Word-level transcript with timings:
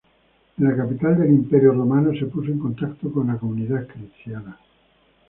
En 0.57 0.67
la 0.67 0.75
capital 0.75 1.15
del 1.19 1.29
Imperio 1.29 1.73
romano 1.73 2.11
se 2.17 2.25
puso 2.25 2.49
en 2.51 2.57
contacto 2.57 3.11
con 3.13 3.27
la 3.27 3.37
comunidad 3.37 3.85
cristiana. 3.85 4.57